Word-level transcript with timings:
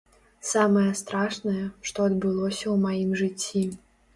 Самае 0.51 0.85
страшнае, 1.01 1.61
што 1.91 2.09
адбылося 2.11 2.61
ў 2.61 2.75
маім 2.87 3.11
жыцці. 3.21 3.63